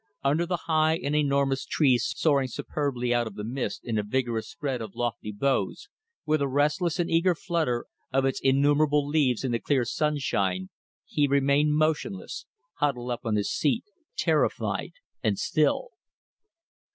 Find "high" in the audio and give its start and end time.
0.65-0.95